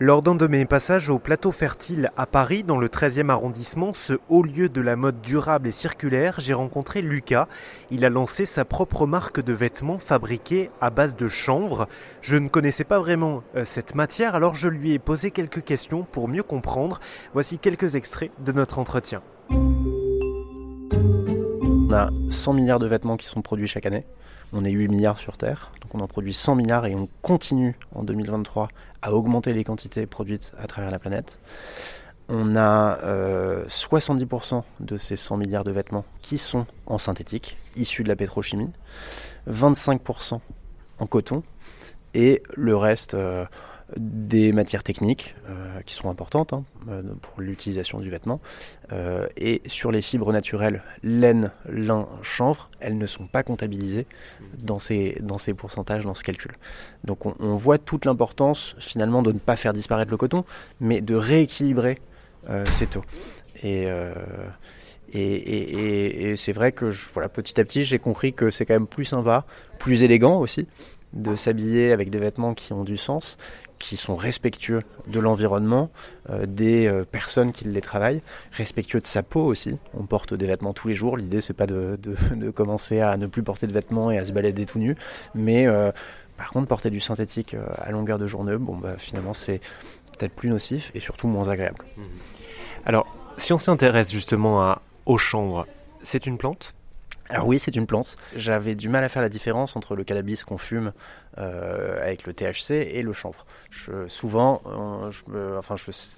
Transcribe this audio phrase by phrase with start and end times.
[0.00, 4.12] Lors d'un de mes passages au plateau fertile à Paris, dans le 13e arrondissement, ce
[4.28, 7.48] haut lieu de la mode durable et circulaire, j'ai rencontré Lucas.
[7.90, 11.88] Il a lancé sa propre marque de vêtements fabriqués à base de chanvre.
[12.22, 16.04] Je ne connaissais pas vraiment euh, cette matière, alors je lui ai posé quelques questions
[16.04, 17.00] pour mieux comprendre.
[17.34, 19.20] Voici quelques extraits de notre entretien.
[21.90, 24.04] On a 100 milliards de vêtements qui sont produits chaque année.
[24.52, 27.78] On est 8 milliards sur Terre, donc on en produit 100 milliards et on continue
[27.94, 28.68] en 2023
[29.00, 31.38] à augmenter les quantités produites à travers la planète.
[32.28, 32.98] On a
[33.68, 38.16] 70% euh, de ces 100 milliards de vêtements qui sont en synthétique, issus de la
[38.16, 38.70] pétrochimie,
[39.50, 40.40] 25%
[40.98, 41.42] en coton,
[42.12, 43.46] et le reste, euh,
[43.96, 48.40] des matières techniques euh, qui sont importantes hein, euh, pour l'utilisation du vêtement.
[48.92, 54.06] Euh, et sur les fibres naturelles, laine, lin, chanvre, elles ne sont pas comptabilisées
[54.58, 56.52] dans ces, dans ces pourcentages, dans ce calcul.
[57.04, 60.44] Donc on, voit toute l'importance finalement de ne pas faire disparaître le coton,
[60.80, 62.00] mais de rééquilibrer
[62.66, 63.04] ces taux.
[63.62, 63.88] Et,
[65.12, 68.86] et, et, c'est vrai que voilà, petit à petit, j'ai compris que c'est quand même
[68.86, 69.44] plus sympa,
[69.78, 70.66] plus élégant aussi,
[71.12, 73.36] de s'habiller avec des vêtements qui ont du sens,
[73.78, 75.90] qui sont respectueux de l'environnement,
[76.30, 79.78] euh, des euh, personnes qui les travaillent, respectueux de sa peau aussi.
[79.94, 81.16] On porte des vêtements tous les jours.
[81.16, 81.98] L'idée, c'est pas de,
[82.34, 84.96] de, commencer à ne plus porter de vêtements et à se balader tout nu,
[85.34, 85.92] mais euh,
[86.36, 89.60] par contre, porter du synthétique à longueur de journée, bon, bah, finalement, c'est
[90.16, 91.84] peut-être plus nocif et surtout moins agréable.
[92.86, 93.06] Alors,
[93.38, 95.66] si on s'intéresse justement à, aux chambres,
[96.02, 96.74] c'est une plante?
[97.28, 98.16] Alors oui, c'est une plante.
[98.34, 100.92] J'avais du mal à faire la différence entre le cannabis qu'on fume
[101.36, 103.44] euh, avec le THC et le chanvre.
[104.06, 105.74] Souvent, euh, enfin,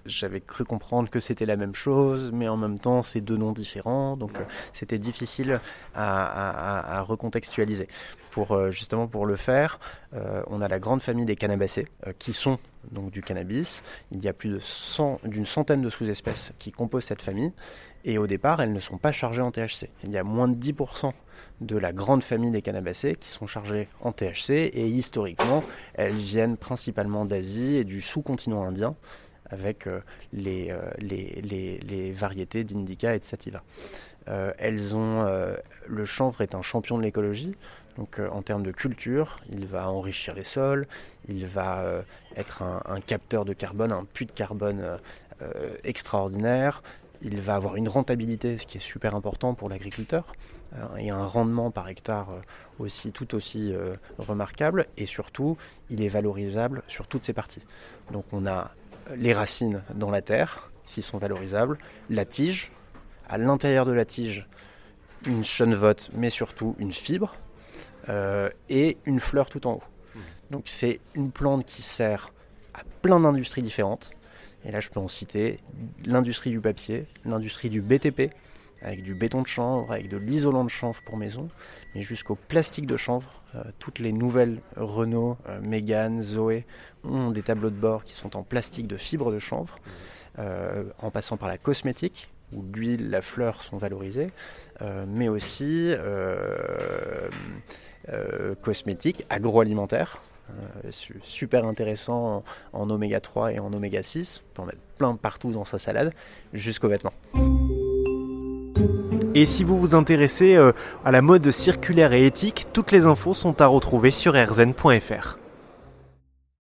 [0.07, 3.53] j'avais cru comprendre que c'était la même chose, mais en même temps, c'est deux noms
[3.53, 5.61] différents, donc euh, c'était difficile
[5.95, 7.89] à, recontextualiser.
[8.31, 9.81] Pour justement pour le faire,
[10.13, 11.89] on a la grande famille des cannabacées
[12.21, 12.59] qui sont
[12.93, 13.83] donc du cannabis.
[14.13, 17.53] Il y a plus de 100, d'une centaine de sous-espèces qui composent cette famille.
[18.05, 19.89] Et au départ, elles ne sont pas chargées en THC.
[20.05, 21.13] Il y a moins de 10%
[21.61, 24.51] de la grande famille des cannabacées qui sont chargées en THC.
[24.51, 25.63] Et historiquement,
[25.95, 28.97] elles viennent principalement d'Asie et du sous-continent indien
[29.51, 30.01] avec euh,
[30.33, 33.63] les, euh, les, variétés d'indica et de sativa.
[34.29, 35.27] Euh, elles ont,
[35.87, 37.55] le chanvre est un champion de l'écologie,
[37.97, 40.87] donc en termes de culture, il va enrichir les sols,
[41.29, 41.85] il va
[42.37, 44.99] être un, un, capteur de carbone, un puits de carbone
[45.85, 46.83] extraordinaire,
[47.23, 50.35] il va avoir une rentabilité, ce qui est super important pour l'agriculteur,
[50.99, 52.29] et un rendement par hectare
[52.79, 53.73] aussi tout aussi
[54.19, 55.57] remarquable, et surtout,
[55.89, 57.67] il est valorisable sur toutes ses parties.
[58.13, 58.71] Donc on a
[59.17, 61.79] les racines dans la terre qui sont valorisables,
[62.09, 62.73] la tige,
[63.29, 64.49] à l'intérieur de la tige
[65.27, 67.37] une chenevotte, mais surtout une fibre,
[68.09, 69.83] euh, et une fleur tout en haut.
[70.15, 70.19] Mmh.
[70.51, 72.33] Donc c'est une plante qui sert
[72.75, 74.11] à plein d'industries différentes.
[74.65, 75.59] Et là, je peux en citer
[76.05, 78.33] l'industrie du papier, l'industrie du BTP,
[78.83, 81.49] avec du béton de chanvre, avec de l'isolant de chanvre pour maison,
[81.95, 83.43] mais jusqu'au plastique de chanvre.
[83.55, 86.65] Euh, toutes les nouvelles Renault, euh, Mégane, Zoé
[87.03, 89.77] ont des tableaux de bord qui sont en plastique de fibre de chanvre,
[90.39, 94.31] euh, en passant par la cosmétique, où l'huile, la fleur sont valorisées,
[94.83, 95.93] euh, mais aussi
[98.63, 100.23] cosmétiques, agroalimentaires.
[100.85, 100.91] Euh,
[101.23, 104.43] super intéressant en, en, oméga 3 et en oméga 6.
[104.43, 106.13] On peut en mettre plein partout dans sa salade,
[106.53, 107.15] jusqu'aux vêtements.
[109.35, 110.57] Et si vous vous intéressez
[111.05, 115.40] à la mode circulaire et éthique, toutes les infos sont à retrouver sur rzn.fr.